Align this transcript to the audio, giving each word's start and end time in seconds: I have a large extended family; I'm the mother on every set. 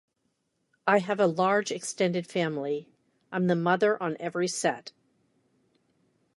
I 0.87 0.97
have 0.97 1.19
a 1.19 1.27
large 1.27 1.71
extended 1.71 2.25
family; 2.25 2.87
I'm 3.31 3.45
the 3.45 3.55
mother 3.55 4.01
on 4.01 4.17
every 4.19 4.47
set. 4.47 4.93